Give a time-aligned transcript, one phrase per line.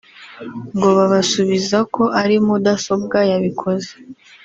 [0.75, 3.91] ngo babasubiza ko ari mudasobwa yabikoze